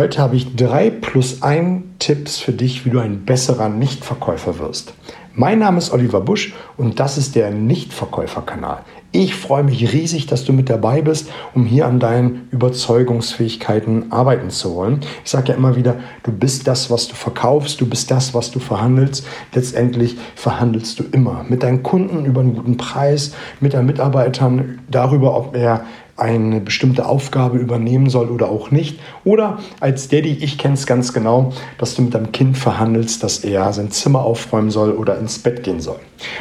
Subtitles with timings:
[0.00, 4.94] Heute habe ich drei plus ein Tipps für dich, wie du ein besserer Nichtverkäufer wirst.
[5.34, 8.80] Mein Name ist Oliver Busch und das ist der Nichtverkäuferkanal.
[9.12, 14.50] Ich freue mich riesig, dass du mit dabei bist, um hier an deinen Überzeugungsfähigkeiten arbeiten
[14.50, 15.00] zu wollen.
[15.24, 18.50] Ich sage ja immer wieder, du bist das, was du verkaufst, du bist das, was
[18.50, 19.26] du verhandelst.
[19.52, 25.36] Letztendlich verhandelst du immer mit deinen Kunden über einen guten Preis, mit deinen Mitarbeitern darüber,
[25.36, 25.84] ob er
[26.20, 29.00] eine bestimmte Aufgabe übernehmen soll oder auch nicht.
[29.24, 33.38] Oder als Daddy, ich kenne es ganz genau, dass du mit deinem Kind verhandelst, dass
[33.38, 35.98] er sein Zimmer aufräumen soll oder ins Bett gehen soll.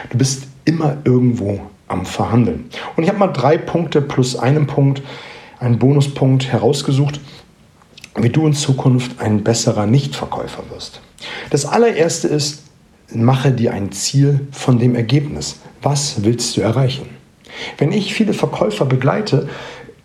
[0.10, 2.66] Du bist immer irgendwo am Verhandeln.
[2.96, 5.02] Und ich habe mal drei Punkte plus einen Punkt,
[5.60, 7.20] einen Bonuspunkt herausgesucht,
[8.16, 11.02] wie du in Zukunft ein besserer Nichtverkäufer wirst.
[11.50, 12.64] Das allererste ist,
[13.14, 15.60] mache dir ein Ziel von dem Ergebnis.
[15.82, 17.19] Was willst du erreichen?
[17.78, 19.48] Wenn ich viele Verkäufer begleite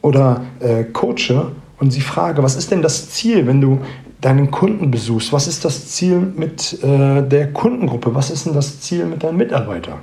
[0.03, 3.81] oder äh, coache und sie frage, was ist denn das Ziel, wenn du
[4.21, 5.33] deinen Kunden besuchst?
[5.33, 8.15] Was ist das Ziel mit äh, der Kundengruppe?
[8.15, 9.99] Was ist denn das Ziel mit deinen Mitarbeitern?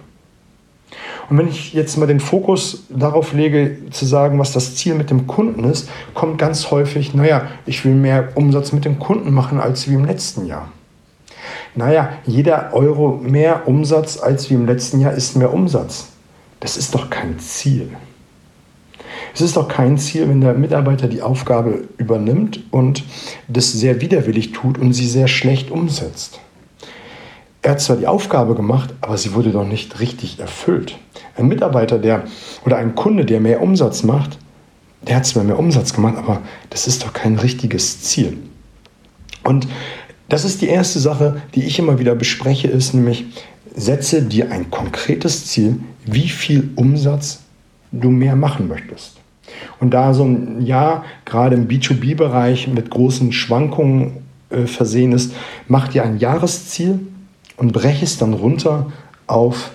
[1.30, 5.09] Und wenn ich jetzt mal den Fokus darauf lege, zu sagen, was das Ziel mit
[5.09, 9.59] dem Kunden ist, kommt ganz häufig, naja, ich will mehr Umsatz mit dem Kunden machen
[9.59, 10.70] als wie im letzten Jahr.
[11.73, 16.11] Naja, jeder Euro mehr Umsatz als wie im letzten Jahr ist mehr Umsatz.
[16.62, 17.90] Das ist doch kein Ziel.
[19.34, 23.04] Es ist doch kein Ziel, wenn der Mitarbeiter die Aufgabe übernimmt und
[23.48, 26.39] das sehr widerwillig tut und sie sehr schlecht umsetzt.
[27.62, 30.98] Er hat zwar die Aufgabe gemacht, aber sie wurde doch nicht richtig erfüllt.
[31.36, 32.23] Ein Mitarbeiter, der
[32.66, 34.38] oder ein Kunde, der mehr Umsatz macht,
[35.08, 38.38] der hat zwar mehr Umsatz gemacht, aber das ist doch kein richtiges Ziel.
[39.44, 39.67] Und
[40.30, 43.26] das ist die erste Sache, die ich immer wieder bespreche, ist nämlich,
[43.75, 47.41] setze dir ein konkretes Ziel, wie viel Umsatz
[47.91, 49.17] du mehr machen möchtest.
[49.80, 55.33] Und da so ein Jahr gerade im B2B-Bereich mit großen Schwankungen äh, versehen ist,
[55.67, 56.99] mach dir ein Jahresziel
[57.58, 58.92] und breche es dann runter
[59.27, 59.71] auf,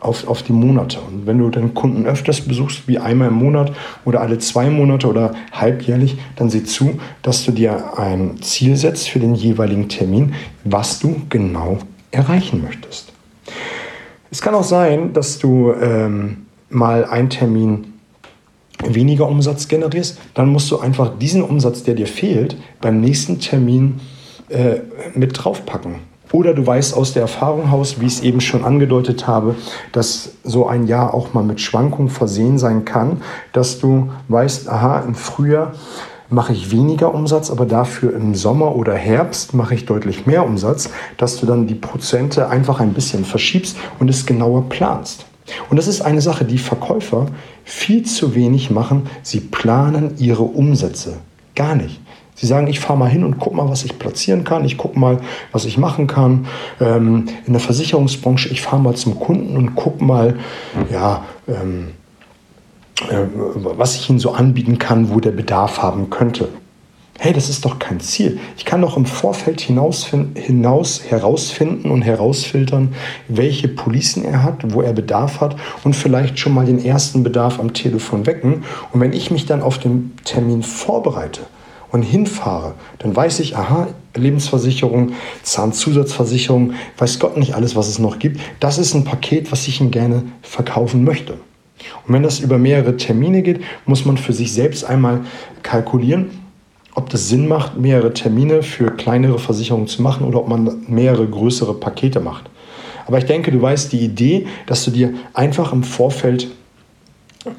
[0.00, 0.98] auf, auf die Monate.
[1.00, 3.72] Und wenn du deinen Kunden öfters besuchst, wie einmal im Monat
[4.04, 9.08] oder alle zwei Monate oder halbjährlich, dann sieh zu, dass du dir ein Ziel setzt
[9.08, 11.78] für den jeweiligen Termin, was du genau
[12.10, 13.12] erreichen möchtest.
[14.30, 17.94] Es kann auch sein, dass du ähm, mal einen Termin
[18.84, 24.00] weniger Umsatz generierst, dann musst du einfach diesen Umsatz, der dir fehlt, beim nächsten Termin
[24.48, 24.76] äh,
[25.14, 25.96] mit draufpacken.
[26.30, 29.54] Oder du weißt aus der Erfahrung aus, wie ich es eben schon angedeutet habe,
[29.92, 35.00] dass so ein Jahr auch mal mit Schwankungen versehen sein kann, dass du weißt, aha,
[35.00, 35.72] im Frühjahr
[36.30, 40.90] mache ich weniger Umsatz, aber dafür im Sommer oder Herbst mache ich deutlich mehr Umsatz,
[41.16, 45.26] dass du dann die Prozente einfach ein bisschen verschiebst und es genauer planst.
[45.70, 47.26] Und das ist eine Sache, die Verkäufer
[47.64, 49.08] viel zu wenig machen.
[49.22, 51.14] Sie planen ihre Umsätze
[51.54, 52.00] gar nicht.
[52.34, 54.64] Sie sagen, ich fahre mal hin und guck mal, was ich platzieren kann.
[54.64, 55.18] Ich gucke mal,
[55.50, 56.46] was ich machen kann.
[56.80, 60.36] Ähm, in der Versicherungsbranche, ich fahre mal zum Kunden und guck mal,
[60.92, 61.97] ja, ähm, äh,
[63.00, 66.48] was ich ihnen so anbieten kann, wo der Bedarf haben könnte.
[67.20, 68.38] Hey, das ist doch kein Ziel.
[68.56, 72.94] Ich kann doch im Vorfeld hinaus, hinaus herausfinden und herausfiltern,
[73.26, 77.58] welche Policen er hat, wo er Bedarf hat und vielleicht schon mal den ersten Bedarf
[77.58, 78.62] am Telefon wecken.
[78.92, 81.40] Und wenn ich mich dann auf den Termin vorbereite
[81.90, 85.10] und hinfahre, dann weiß ich, aha, Lebensversicherung,
[85.42, 88.40] Zahnzusatzversicherung, weiß Gott nicht alles, was es noch gibt.
[88.60, 91.34] Das ist ein Paket, was ich ihm gerne verkaufen möchte.
[92.06, 95.20] Und wenn das über mehrere Termine geht, muss man für sich selbst einmal
[95.62, 96.30] kalkulieren,
[96.94, 101.26] ob das Sinn macht, mehrere Termine für kleinere Versicherungen zu machen oder ob man mehrere
[101.26, 102.50] größere Pakete macht.
[103.06, 106.48] Aber ich denke, du weißt die Idee, dass du dir einfach im Vorfeld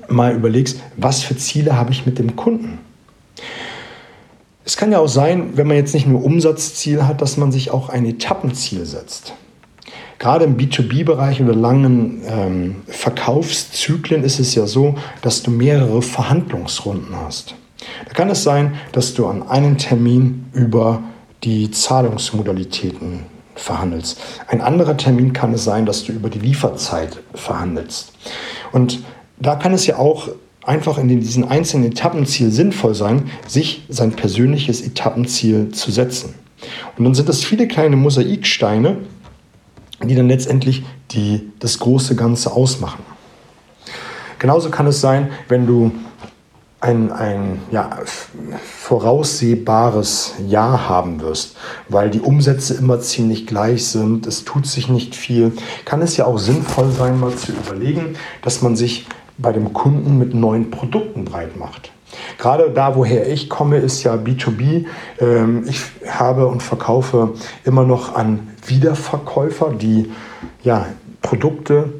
[0.08, 2.79] mal überlegst, was für Ziele habe ich mit dem Kunden.
[4.66, 7.72] Es kann ja auch sein, wenn man jetzt nicht nur Umsatzziel hat, dass man sich
[7.72, 9.34] auch ein Etappenziel setzt.
[10.19, 17.16] Gerade im B2B-Bereich oder langen ähm, Verkaufszyklen ist es ja so, dass du mehrere Verhandlungsrunden
[17.16, 17.56] hast.
[18.06, 21.02] Da kann es sein, dass du an einem Termin über
[21.44, 23.22] die Zahlungsmodalitäten
[23.55, 24.20] verhandelst.
[24.47, 28.11] Ein anderer Termin kann es sein, dass du über die Lieferzeit verhandelst.
[28.73, 28.99] Und
[29.40, 30.28] da kann es ja auch
[30.66, 36.35] einfach in diesen einzelnen Etappenziel sinnvoll sein, sich sein persönliches Etappenziel zu setzen.
[36.97, 38.97] Und dann sind das viele kleine Mosaiksteine,
[40.03, 43.03] die dann letztendlich die, das große Ganze ausmachen.
[44.37, 45.91] Genauso kann es sein, wenn du
[46.81, 47.99] ein, ein ja,
[48.63, 51.57] voraussehbares Jahr haben wirst,
[51.90, 55.51] weil die Umsätze immer ziemlich gleich sind, es tut sich nicht viel,
[55.84, 59.07] kann es ja auch sinnvoll sein, mal zu überlegen, dass man sich
[59.37, 61.91] bei dem Kunden mit neuen Produkten breit macht.
[62.38, 64.85] Gerade da, woher ich komme, ist ja B2B.
[65.20, 67.34] Ähm, ich habe und verkaufe
[67.64, 70.11] immer noch an Wiederverkäufer, die
[70.64, 70.85] ja,
[71.22, 71.94] Produkte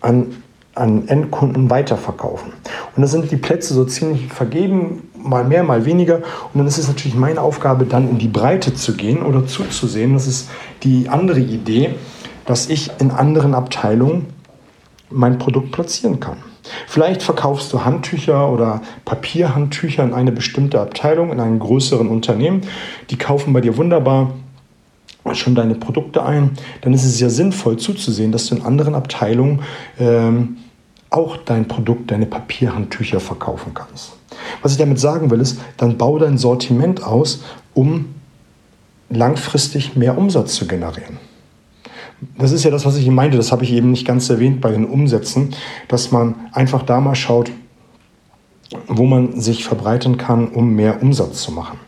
[0.00, 0.42] an,
[0.74, 2.52] an Endkunden weiterverkaufen.
[2.94, 6.16] Und da sind die Plätze so ziemlich vergeben, mal mehr, mal weniger.
[6.16, 10.14] Und dann ist es natürlich meine Aufgabe, dann in die Breite zu gehen oder zuzusehen.
[10.14, 10.50] Das ist
[10.82, 11.94] die andere Idee,
[12.44, 14.26] dass ich in anderen Abteilungen
[15.10, 16.38] mein Produkt platzieren kann.
[16.86, 22.62] Vielleicht verkaufst du Handtücher oder Papierhandtücher in eine bestimmte Abteilung, in einem größeren Unternehmen.
[23.10, 24.32] Die kaufen bei dir wunderbar
[25.32, 26.50] schon deine Produkte ein.
[26.80, 29.60] Dann ist es ja sinnvoll zuzusehen, dass du in anderen Abteilungen
[29.98, 30.58] ähm,
[31.10, 34.12] auch dein Produkt, deine Papierhandtücher verkaufen kannst.
[34.62, 37.42] Was ich damit sagen will, ist, dann bau dein Sortiment aus,
[37.74, 38.14] um
[39.10, 41.18] langfristig mehr Umsatz zu generieren.
[42.38, 44.70] Das ist ja das, was ich meinte, das habe ich eben nicht ganz erwähnt bei
[44.70, 45.54] den Umsätzen,
[45.88, 47.50] dass man einfach da mal schaut,
[48.86, 51.78] wo man sich verbreiten kann, um mehr Umsatz zu machen.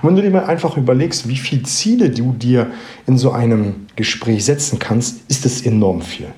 [0.00, 2.70] Und wenn du dir mal einfach überlegst, wie viele Ziele du dir
[3.06, 6.28] in so einem Gespräch setzen kannst, ist es enorm viel.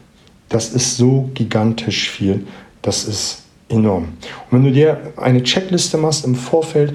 [0.49, 2.47] Das ist so gigantisch viel,
[2.83, 4.05] das ist enorm.
[4.51, 6.95] Und wenn du dir eine Checkliste machst im Vorfeld,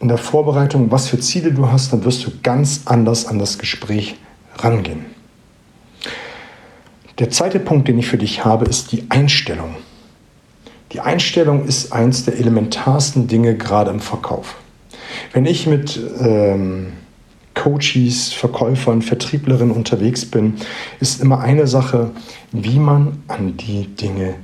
[0.00, 3.58] in der Vorbereitung, was für Ziele du hast, dann wirst du ganz anders an das
[3.58, 4.16] Gespräch
[4.58, 5.13] rangehen.
[7.18, 9.76] Der zweite Punkt, den ich für dich habe, ist die Einstellung.
[10.92, 14.56] Die Einstellung ist eines der elementarsten Dinge gerade im Verkauf.
[15.32, 16.92] Wenn ich mit ähm,
[17.54, 20.54] Coaches, Verkäufern, Vertrieblerinnen unterwegs bin,
[21.00, 22.10] ist immer eine Sache,
[22.52, 24.34] wie man an die Dinge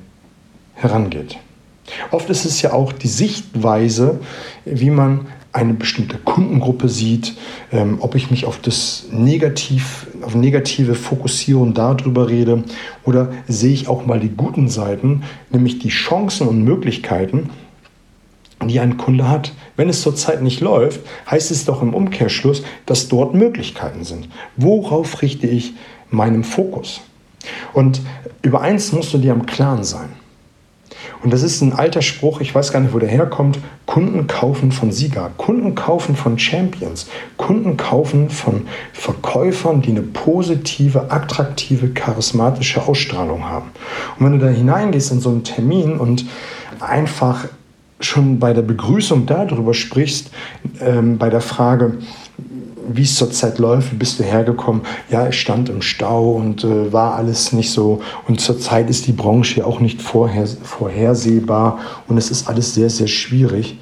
[0.74, 1.38] herangeht.
[2.12, 4.20] Oft ist es ja auch die Sichtweise,
[4.64, 7.34] wie man eine bestimmte Kundengruppe sieht,
[7.72, 12.64] ähm, ob ich mich auf das Negativ, auf Negative fokussiere und darüber rede,
[13.04, 17.50] oder sehe ich auch mal die guten Seiten, nämlich die Chancen und Möglichkeiten,
[18.68, 19.52] die ein Kunde hat.
[19.76, 24.28] Wenn es zurzeit nicht läuft, heißt es doch im Umkehrschluss, dass dort Möglichkeiten sind.
[24.56, 25.72] Worauf richte ich
[26.10, 27.00] meinen Fokus?
[27.72, 28.02] Und
[28.42, 30.10] über eins musst du dir am Klaren sein.
[31.22, 33.58] Und das ist ein alter Spruch, ich weiß gar nicht, wo der herkommt.
[33.84, 38.62] Kunden kaufen von Sieger, Kunden kaufen von Champions, Kunden kaufen von
[38.92, 43.70] Verkäufern, die eine positive, attraktive, charismatische Ausstrahlung haben.
[44.18, 46.24] Und wenn du da hineingehst in so einen Termin und
[46.80, 47.46] einfach
[48.00, 50.30] schon bei der Begrüßung darüber sprichst,
[50.80, 51.98] ähm, bei der Frage,
[52.96, 54.82] wie es zurzeit läuft, wie bist du hergekommen?
[55.10, 58.00] Ja, ich stand im Stau und äh, war alles nicht so.
[58.26, 61.78] Und zurzeit ist die Branche ja auch nicht vorher, vorhersehbar
[62.08, 63.78] und es ist alles sehr, sehr schwierig.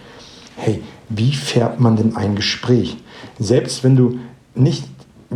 [0.57, 2.97] Hey, wie fährt man denn ein Gespräch?
[3.39, 4.19] Selbst wenn du
[4.55, 4.85] nicht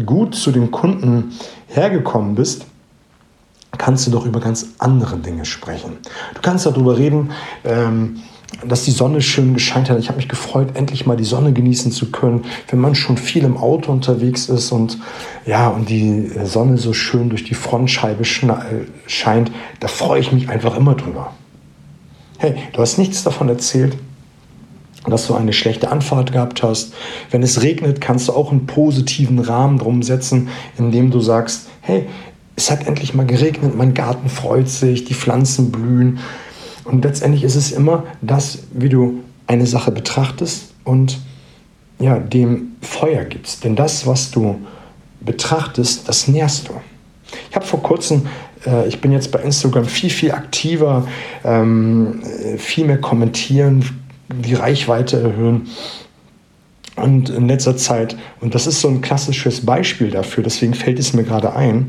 [0.05, 1.33] gut zu den Kunden
[1.69, 2.67] hergekommen bist,
[3.79, 5.99] kannst du doch über ganz andere Dinge sprechen.
[6.35, 7.31] Du kannst darüber reden,
[7.65, 8.21] ähm,
[8.65, 9.99] dass die Sonne schön gescheint hat.
[9.99, 13.45] Ich habe mich gefreut, endlich mal die Sonne genießen zu können, wenn man schon viel
[13.45, 14.99] im Auto unterwegs ist und
[15.47, 19.51] ja, und die Sonne so schön durch die Frontscheibe scheint,
[19.81, 21.33] da freue ich mich einfach immer drüber.
[22.39, 23.97] Hey, du hast nichts davon erzählt,
[25.07, 26.95] dass du eine schlechte Anfahrt gehabt hast.
[27.31, 30.49] Wenn es regnet, kannst du auch einen positiven Rahmen drum setzen,
[30.79, 32.07] indem du sagst, hey,
[32.55, 36.21] es hat endlich mal geregnet, mein Garten freut sich, die Pflanzen blühen.
[36.85, 41.21] Und letztendlich ist es immer das, wie du eine Sache betrachtest und
[41.99, 43.65] ja, dem Feuer gibst.
[43.65, 44.61] Denn das, was du
[45.21, 46.73] betrachtest, das nährst du.
[47.49, 48.27] Ich habe vor kurzem,
[48.67, 51.07] äh, ich bin jetzt bei Instagram viel, viel aktiver,
[51.45, 52.23] ähm,
[52.59, 53.85] viel mehr kommentieren,
[54.29, 55.69] die Reichweite erhöhen.
[56.97, 61.15] Und in letzter Zeit, und das ist so ein klassisches Beispiel dafür, deswegen fällt es
[61.15, 61.87] mir gerade ein,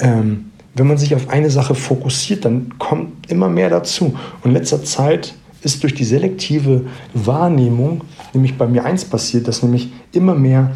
[0.00, 4.16] ähm, wenn man sich auf eine Sache fokussiert, dann kommt immer mehr dazu.
[4.42, 8.02] Und in letzter Zeit ist durch die selektive Wahrnehmung
[8.32, 10.72] nämlich bei mir eins passiert, dass nämlich immer mehr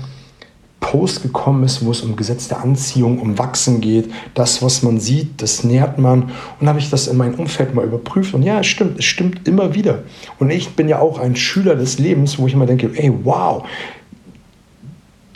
[0.81, 4.11] Post gekommen ist, wo es um Gesetz der Anziehung, um Wachsen geht.
[4.35, 6.31] Das, was man sieht, das nährt man.
[6.61, 8.35] Und habe ich das in meinem Umfeld mal überprüft.
[8.35, 10.05] Und ja, es stimmt, es stimmt immer wieder.
[10.39, 13.65] Und ich bin ja auch ein Schüler des Lebens, wo ich immer denke, ey, wow,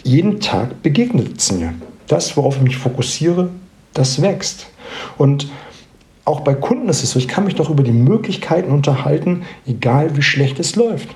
[0.05, 1.75] jeden Tag begegnet es mir.
[2.07, 3.51] Das, worauf ich mich fokussiere,
[3.95, 4.67] das wächst.
[5.19, 5.49] Und
[6.25, 10.17] auch bei Kunden ist es so, ich kann mich doch über die Möglichkeiten unterhalten, egal
[10.17, 11.09] wie schlecht es läuft.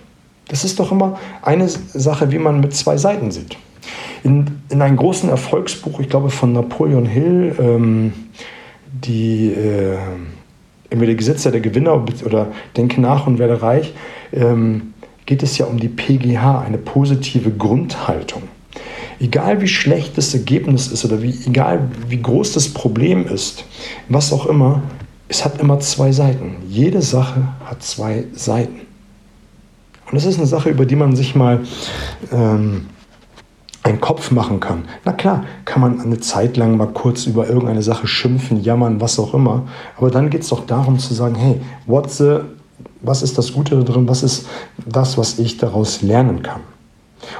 [0.49, 3.57] Das ist doch immer eine Sache, wie man mit zwei Seiten sieht.
[4.23, 8.12] In, in einem großen Erfolgsbuch, ich glaube von Napoleon Hill, ähm,
[8.87, 9.97] die äh,
[10.90, 13.93] entweder Gesetze der Gewinner oder Denke nach und werde reich,
[14.33, 14.95] ähm,
[15.26, 18.43] geht es ja um die PGH, eine positive Grundhaltung
[19.21, 23.64] egal wie schlecht das Ergebnis ist oder wie, egal wie groß das Problem ist,
[24.09, 24.83] was auch immer,
[25.28, 26.56] es hat immer zwei Seiten.
[26.68, 28.80] Jede Sache hat zwei Seiten.
[30.06, 31.61] Und das ist eine Sache, über die man sich mal
[32.30, 32.87] ähm,
[33.83, 34.85] einen Kopf machen kann.
[35.04, 39.18] Na klar, kann man eine Zeit lang mal kurz über irgendeine Sache schimpfen, jammern, was
[39.18, 39.64] auch immer.
[39.97, 42.40] Aber dann geht es doch darum zu sagen, hey, what's the,
[43.02, 44.47] was ist das Gute darin, was ist
[44.87, 46.61] das, was ich daraus lernen kann.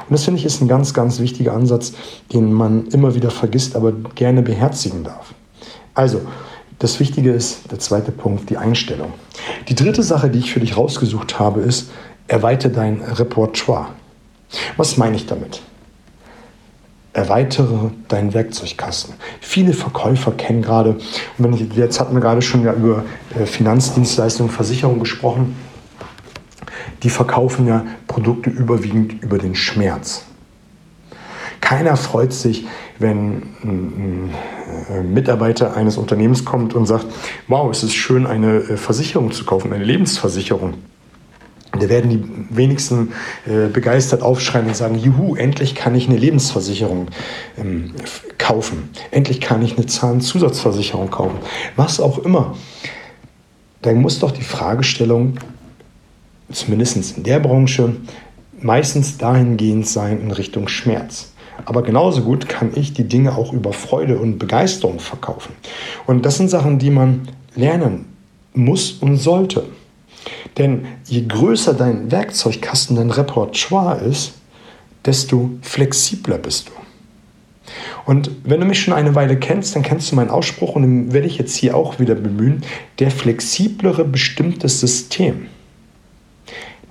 [0.09, 1.93] Und das finde ich ist ein ganz, ganz wichtiger Ansatz,
[2.33, 5.35] den man immer wieder vergisst, aber gerne beherzigen darf.
[5.95, 6.21] Also,
[6.79, 9.13] das Wichtige ist, der zweite Punkt, die Einstellung.
[9.69, 11.91] Die dritte Sache, die ich für dich rausgesucht habe, ist,
[12.27, 13.89] erweitere dein Repertoire.
[14.77, 15.63] Was meine ich damit?
[17.15, 19.15] erweitere deinen Werkzeugkasten.
[19.41, 21.05] Viele Verkäufer kennen gerade, und
[21.39, 23.05] wenn ich, jetzt hatten wir gerade schon ja über
[23.39, 25.57] äh, Finanzdienstleistungen, Versicherung gesprochen,
[27.05, 30.25] die verkaufen ja Produkte überwiegend über den Schmerz.
[31.61, 32.67] Keiner freut sich,
[32.99, 34.31] wenn ein,
[35.13, 37.07] Mitarbeiter eines Unternehmens kommt und sagt,
[37.49, 40.75] wow, es ist schön, eine äh, Versicherung zu kaufen, eine Lebensversicherung.
[41.73, 43.13] Da werden die wenigsten
[43.47, 47.09] äh, begeistert aufschreien und sagen, juhu, endlich kann ich eine Lebensversicherung
[47.59, 47.93] ähm,
[48.39, 48.91] kaufen.
[49.11, 51.39] Endlich kann ich eine Zahnzusatzversicherung kaufen.
[51.77, 52.57] Was auch immer.
[53.83, 55.39] Dann muss doch die Fragestellung,
[56.53, 57.97] zumindest in der Branche,
[58.61, 61.33] meistens dahingehend sein in Richtung Schmerz.
[61.67, 65.53] Aber genauso gut kann ich die Dinge auch über Freude und Begeisterung verkaufen.
[66.07, 68.07] Und das sind Sachen, die man lernen
[68.55, 69.65] muss und sollte.
[70.59, 74.35] Denn je größer dein Werkzeugkasten, dein Repertoire ist,
[75.05, 76.73] desto flexibler bist du.
[78.07, 81.13] Und wenn du mich schon eine Weile kennst, dann kennst du meinen Ausspruch und den
[81.13, 82.63] werde ich jetzt hier auch wieder bemühen.
[82.99, 85.47] Der flexiblere bestimmte System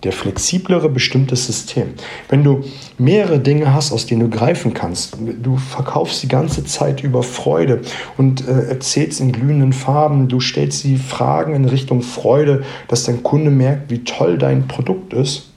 [0.04, 1.94] der flexiblere bestimmte System.
[2.30, 2.64] Wenn du
[2.98, 7.82] mehrere Dinge hast, aus denen du greifen kannst, du verkaufst die ganze Zeit über Freude
[8.18, 13.24] und äh, erzählst in glühenden Farben, du stellst die Fragen in Richtung Freude, dass dein
[13.24, 15.50] Kunde merkt, wie toll dein Produkt ist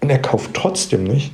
[0.00, 1.32] und er kauft trotzdem nicht,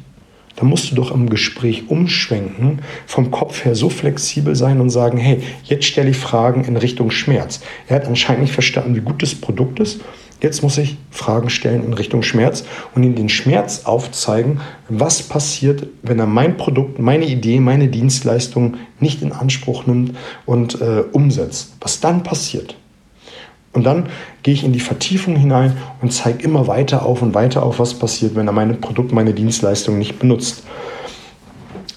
[0.56, 5.16] dann musst du doch im Gespräch umschwenken, vom Kopf her so flexibel sein und sagen,
[5.16, 7.60] hey, jetzt stelle ich Fragen in Richtung Schmerz.
[7.87, 10.00] Er hat anscheinend nicht verstanden, wie gut das Produkt ist
[10.40, 12.64] Jetzt muss ich Fragen stellen in Richtung Schmerz
[12.95, 18.76] und ihm den Schmerz aufzeigen, was passiert, wenn er mein Produkt, meine Idee, meine Dienstleistung
[19.00, 20.16] nicht in Anspruch nimmt
[20.47, 21.76] und äh, umsetzt.
[21.80, 22.76] Was dann passiert.
[23.73, 24.09] Und dann
[24.42, 27.95] gehe ich in die Vertiefung hinein und zeige immer weiter auf und weiter auf, was
[27.95, 30.62] passiert, wenn er mein Produkt, meine Dienstleistung nicht benutzt.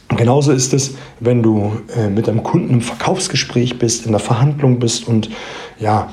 [0.10, 4.80] Genauso ist es, wenn du äh, mit einem Kunden im Verkaufsgespräch bist, in der Verhandlung
[4.80, 5.30] bist und
[5.80, 6.12] ja,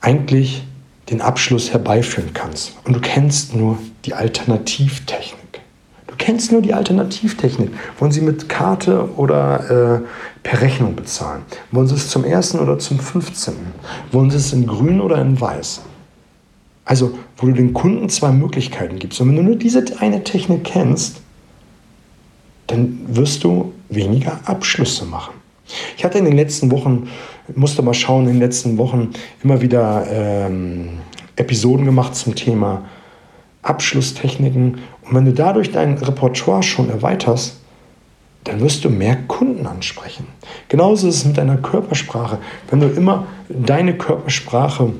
[0.00, 0.62] eigentlich
[1.10, 2.72] den Abschluss herbeiführen kannst.
[2.84, 5.60] Und du kennst nur die Alternativtechnik.
[6.06, 7.70] Du kennst nur die Alternativtechnik.
[7.98, 10.00] Wollen sie mit Karte oder äh,
[10.42, 11.42] per Rechnung bezahlen?
[11.72, 13.54] Wollen sie es zum ersten oder zum 15.?
[14.12, 15.82] Wollen sie es in grün oder in weiß?
[16.84, 19.20] Also, wo du den Kunden zwei Möglichkeiten gibst.
[19.20, 21.20] Und wenn du nur diese eine Technik kennst,
[22.66, 25.34] dann wirst du weniger Abschlüsse machen.
[25.96, 27.08] Ich hatte in den letzten Wochen,
[27.54, 29.10] musste mal schauen, in den letzten Wochen
[29.42, 31.00] immer wieder ähm,
[31.36, 32.84] Episoden gemacht zum Thema
[33.62, 34.78] Abschlusstechniken.
[35.02, 37.60] Und wenn du dadurch dein Repertoire schon erweiterst,
[38.44, 40.26] dann wirst du mehr Kunden ansprechen.
[40.68, 42.38] Genauso ist es mit deiner Körpersprache.
[42.70, 44.92] Wenn du immer deine Körpersprache,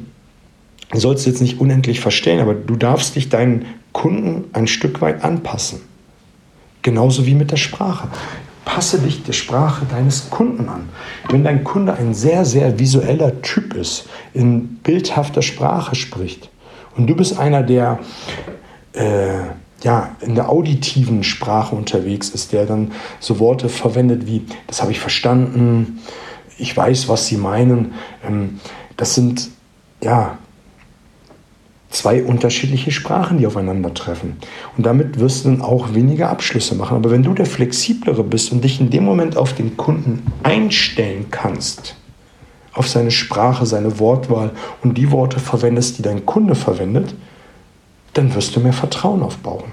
[0.93, 5.23] sollst du jetzt nicht unendlich verstehen, aber du darfst dich deinen Kunden ein Stück weit
[5.23, 5.81] anpassen.
[6.83, 8.09] Genauso wie mit der Sprache
[8.65, 10.89] passe dich der Sprache deines Kunden an.
[11.29, 16.51] Wenn dein Kunde ein sehr, sehr visueller Typ ist, in bildhafter Sprache spricht
[16.97, 17.99] und du bist einer, der
[18.93, 19.45] äh,
[19.83, 24.93] ja, in der auditiven Sprache unterwegs ist, der dann so Worte verwendet wie, das habe
[24.93, 26.01] ich verstanden,
[26.57, 27.93] ich weiß, was Sie meinen,
[28.27, 28.61] ähm,
[28.97, 29.51] das sind
[30.03, 30.39] ja
[31.95, 34.37] zwei unterschiedliche Sprachen, die aufeinandertreffen.
[34.77, 36.97] Und damit wirst du dann auch weniger Abschlüsse machen.
[36.97, 41.27] Aber wenn du der Flexiblere bist und dich in dem Moment auf den Kunden einstellen
[41.31, 41.97] kannst,
[42.73, 44.51] auf seine Sprache, seine Wortwahl
[44.83, 47.15] und die Worte verwendest, die dein Kunde verwendet,
[48.15, 49.65] dann wirst du mehr Vertrauen aufbauen.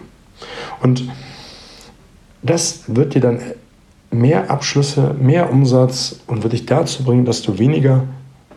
[0.82, 1.10] Und
[2.44, 3.40] das wird dir dann
[4.12, 8.04] mehr Abschlüsse, mehr Umsatz und wird dich dazu bringen, dass du weniger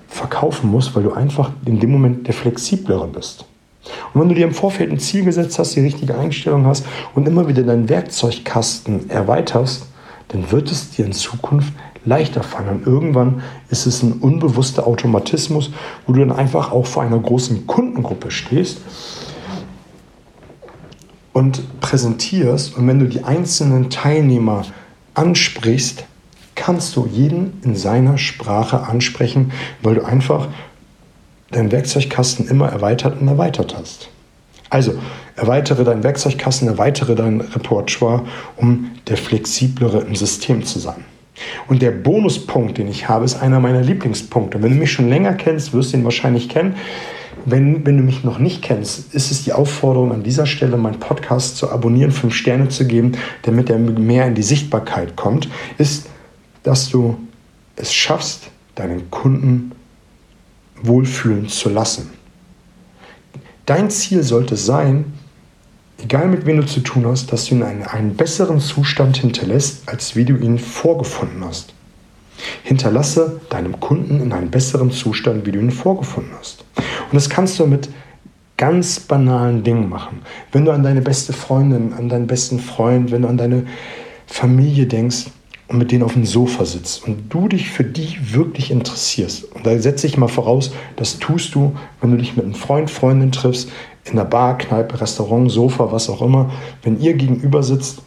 [0.08, 3.46] verkaufen musst, weil du einfach in dem Moment der Flexiblere bist.
[4.12, 7.28] Und wenn du dir im Vorfeld ein Ziel gesetzt hast, die richtige Einstellung hast und
[7.28, 9.86] immer wieder deinen Werkzeugkasten erweiterst,
[10.28, 11.72] dann wird es dir in Zukunft
[12.04, 12.68] leichter fallen.
[12.68, 15.70] Und irgendwann ist es ein unbewusster Automatismus,
[16.06, 18.80] wo du dann einfach auch vor einer großen Kundengruppe stehst
[21.32, 22.76] und präsentierst.
[22.76, 24.64] Und wenn du die einzelnen Teilnehmer
[25.14, 26.04] ansprichst,
[26.54, 30.48] kannst du jeden in seiner Sprache ansprechen, weil du einfach
[31.50, 34.08] deinen Werkzeugkasten immer erweitert und erweitert hast.
[34.70, 34.94] Also,
[35.36, 38.22] Erweitere deinen Werkzeugkasten, erweitere dein Repertoire,
[38.56, 41.04] um der flexiblere im System zu sein.
[41.66, 44.62] Und der Bonuspunkt, den ich habe, ist einer meiner Lieblingspunkte.
[44.62, 46.76] Wenn du mich schon länger kennst, wirst du ihn wahrscheinlich kennen.
[47.46, 51.00] Wenn, wenn du mich noch nicht kennst, ist es die Aufforderung an dieser Stelle, meinen
[51.00, 56.06] Podcast zu abonnieren, fünf Sterne zu geben, damit er mehr in die Sichtbarkeit kommt, ist,
[56.62, 57.18] dass du
[57.74, 59.72] es schaffst, deinen Kunden
[60.86, 62.10] wohlfühlen zu lassen.
[63.66, 65.12] Dein Ziel sollte sein,
[66.02, 69.16] egal mit wem du zu tun hast, dass du ihn in einen, einen besseren Zustand
[69.16, 71.72] hinterlässt, als wie du ihn vorgefunden hast.
[72.62, 76.64] Hinterlasse deinem Kunden in einen besseren Zustand, wie du ihn vorgefunden hast.
[76.76, 77.88] Und das kannst du mit
[78.56, 80.20] ganz banalen Dingen machen.
[80.52, 83.64] Wenn du an deine beste Freundin, an deinen besten Freund, wenn du an deine
[84.26, 85.26] Familie denkst
[85.74, 89.44] und mit denen auf dem Sofa sitzt und du dich für die wirklich interessierst.
[89.52, 92.90] Und da setze ich mal voraus, das tust du, wenn du dich mit einem Freund,
[92.90, 93.70] Freundin triffst,
[94.04, 96.52] in der Bar, Kneipe, Restaurant, Sofa, was auch immer.
[96.82, 98.02] Wenn ihr gegenüber sitzt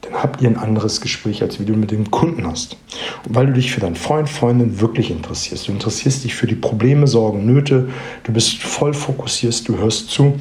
[0.00, 2.76] dann habt ihr ein anderes Gespräch, als wie du mit dem Kunden hast.
[3.24, 5.68] Und weil du dich für deinen Freund, Freundin wirklich interessierst.
[5.68, 7.88] Du interessierst dich für die Probleme, Sorgen, Nöte.
[8.24, 10.40] Du bist voll fokussiert, du hörst zu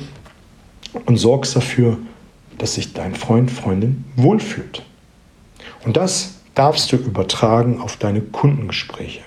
[1.05, 1.99] und sorgst dafür,
[2.57, 4.81] dass sich dein Freund, Freundin wohlfühlt.
[5.85, 9.21] Und das darfst du übertragen auf deine Kundengespräche.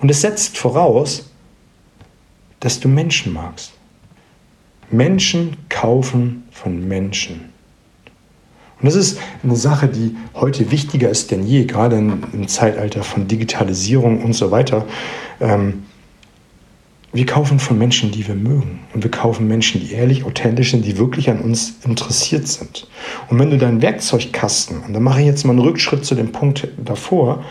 [0.00, 1.30] Und es setzt voraus,
[2.60, 3.72] dass du Menschen magst.
[4.90, 7.52] Menschen kaufen von Menschen.
[8.80, 13.26] Und das ist eine Sache, die heute wichtiger ist denn je, gerade im Zeitalter von
[13.26, 14.86] Digitalisierung und so weiter.
[15.40, 15.84] Ähm,
[17.16, 18.80] wir kaufen von Menschen, die wir mögen.
[18.92, 22.86] Und wir kaufen Menschen, die ehrlich, authentisch sind, die wirklich an uns interessiert sind.
[23.28, 26.32] Und wenn du deinen Werkzeugkasten, und da mache ich jetzt mal einen Rückschritt zu dem
[26.32, 27.42] Punkt davor,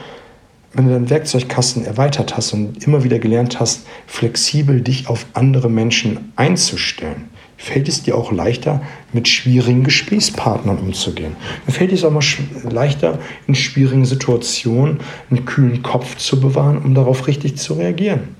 [0.74, 5.70] wenn du deinen Werkzeugkasten erweitert hast und immer wieder gelernt hast, flexibel dich auf andere
[5.70, 11.36] Menschen einzustellen, fällt es dir auch leichter, mit schwierigen Gesprächspartnern umzugehen.
[11.66, 12.24] Dann fällt es auch mal
[12.70, 15.00] leichter, in schwierigen Situationen
[15.32, 18.36] einen kühlen Kopf zu bewahren, um darauf richtig zu reagieren.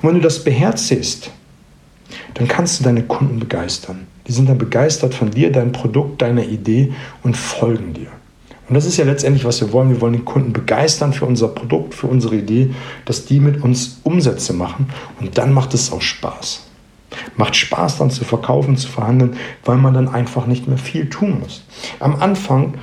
[0.00, 1.30] Und wenn du das beherzigst,
[2.34, 4.06] dann kannst du deine Kunden begeistern.
[4.26, 8.08] Die sind dann begeistert von dir, deinem Produkt, deiner Idee und folgen dir.
[8.68, 9.90] Und das ist ja letztendlich, was wir wollen.
[9.90, 14.00] Wir wollen den Kunden begeistern für unser Produkt, für unsere Idee, dass die mit uns
[14.02, 14.88] Umsätze machen.
[15.20, 16.64] Und dann macht es auch Spaß.
[17.36, 21.38] Macht Spaß dann zu verkaufen, zu verhandeln, weil man dann einfach nicht mehr viel tun
[21.40, 21.64] muss.
[22.00, 22.74] Am Anfang,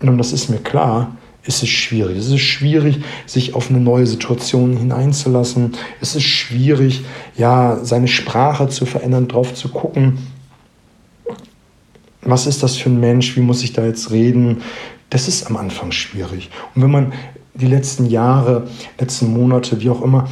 [0.00, 2.18] und das ist mir klar, ist es schwierig.
[2.18, 5.72] Es ist schwierig, sich auf eine neue Situation hineinzulassen.
[6.00, 7.02] Es ist schwierig,
[7.36, 10.18] ja, seine Sprache zu verändern, drauf zu gucken.
[12.22, 13.36] Was ist das für ein Mensch?
[13.36, 14.62] Wie muss ich da jetzt reden?
[15.08, 16.50] Das ist am Anfang schwierig.
[16.74, 17.12] Und wenn man
[17.54, 20.28] die letzten Jahre, letzten Monate, wie auch immer,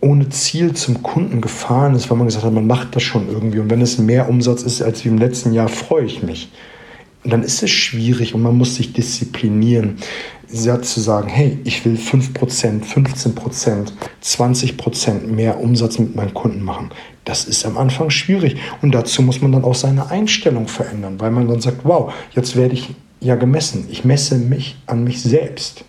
[0.00, 3.58] ohne Ziel zum Kunden gefahren ist, weil man gesagt hat, man macht das schon irgendwie.
[3.60, 6.50] Und wenn es mehr Umsatz ist als wie im letzten Jahr, freue ich mich.
[7.24, 9.98] Und dann ist es schwierig und man muss sich disziplinieren,
[10.52, 16.90] ja, zu sagen, hey, ich will 5%, 15%, 20% mehr Umsatz mit meinen Kunden machen.
[17.24, 18.56] Das ist am Anfang schwierig.
[18.82, 22.56] Und dazu muss man dann auch seine Einstellung verändern, weil man dann sagt, wow, jetzt
[22.56, 23.86] werde ich ja gemessen.
[23.90, 25.84] Ich messe mich an mich selbst.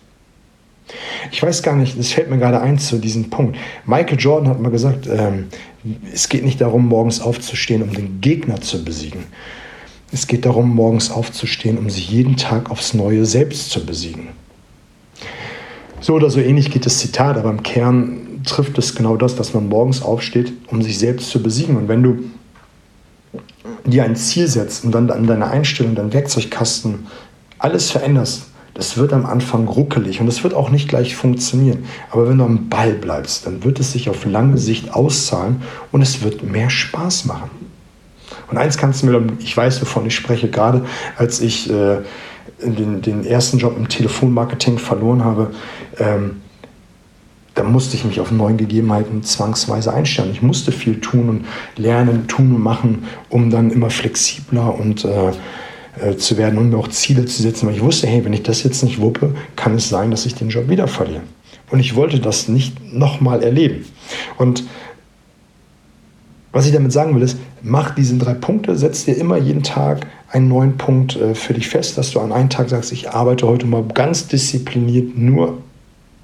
[1.32, 3.58] Ich weiß gar nicht, es fällt mir gerade ein zu diesem Punkt.
[3.86, 5.48] Michael Jordan hat mal gesagt, ähm,
[6.12, 9.24] es geht nicht darum, morgens aufzustehen, um den Gegner zu besiegen.
[10.12, 14.28] Es geht darum, morgens aufzustehen, um sich jeden Tag aufs Neue selbst zu besiegen.
[16.00, 19.54] So oder so ähnlich geht das Zitat, aber im Kern trifft es genau das, dass
[19.54, 21.76] man morgens aufsteht, um sich selbst zu besiegen.
[21.76, 22.24] Und wenn du
[23.86, 27.06] dir ein Ziel setzt und dann an deiner Einstellung, deinen Werkzeugkasten
[27.58, 31.84] alles veränderst, das wird am Anfang ruckelig und es wird auch nicht gleich funktionieren.
[32.10, 35.62] Aber wenn du am Ball bleibst, dann wird es sich auf lange Sicht auszahlen
[35.92, 37.50] und es wird mehr Spaß machen.
[38.50, 40.84] Und eins kannst du mir, ich weiß, wovon ich spreche, gerade
[41.16, 41.98] als ich äh,
[42.62, 45.50] den, den, ersten Job im Telefonmarketing verloren habe,
[45.98, 46.42] ähm,
[47.54, 50.30] da musste ich mich auf neuen Gegebenheiten zwangsweise einstellen.
[50.32, 55.32] Ich musste viel tun und lernen, tun und machen, um dann immer flexibler und äh,
[56.00, 58.42] äh, zu werden und mir auch Ziele zu setzen, weil ich wusste, hey, wenn ich
[58.42, 61.22] das jetzt nicht wuppe, kann es sein, dass ich den Job wieder verliere.
[61.70, 63.84] Und ich wollte das nicht nochmal erleben.
[64.36, 64.64] Und
[66.54, 70.06] was ich damit sagen will, ist, mach diese drei Punkte, setz dir immer jeden Tag
[70.30, 73.46] einen neuen Punkt äh, für dich fest, dass du an einem Tag sagst, ich arbeite
[73.46, 75.58] heute mal ganz diszipliniert nur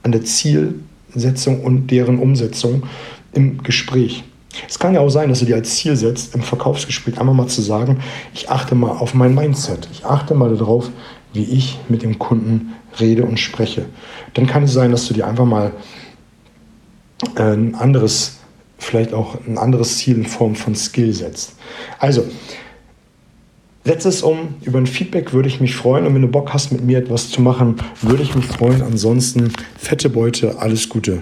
[0.05, 2.85] an der Zielsetzung und deren Umsetzung
[3.33, 4.25] im Gespräch.
[4.69, 7.49] Es kann ja auch sein, dass du dir als Ziel setzt, im Verkaufsgespräch einmal mal
[7.49, 7.99] zu sagen,
[8.33, 9.89] ich achte mal auf mein Mindset.
[9.93, 10.91] Ich achte mal darauf,
[11.33, 13.87] wie ich mit dem Kunden rede und spreche.
[14.35, 15.73] Dann kann es sein, dass du dir einfach mal
[17.37, 18.40] äh, ein anderes
[18.81, 21.55] vielleicht auch ein anderes Ziel in Form von Skill setzt.
[21.99, 22.25] Also,
[23.85, 24.55] setz es um.
[24.63, 26.07] Über ein Feedback würde ich mich freuen.
[26.07, 28.83] Und wenn du Bock hast, mit mir etwas zu machen, würde ich mich freuen.
[28.83, 31.21] Ansonsten, fette Beute, alles Gute.